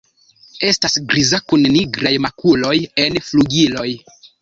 Estas 0.69 0.97
griza 1.11 1.41
kun 1.53 1.67
nigraj 1.75 2.17
makuloj 2.27 2.75
en 3.07 3.25
flugiloj. 3.31 3.91